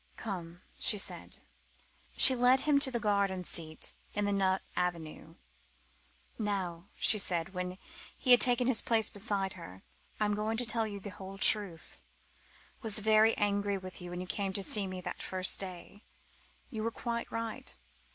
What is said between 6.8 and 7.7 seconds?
she said,